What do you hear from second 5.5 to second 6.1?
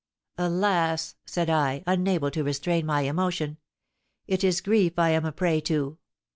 to!"